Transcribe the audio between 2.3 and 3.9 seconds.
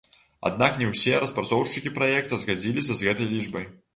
згадзіліся з гэтай лічбай.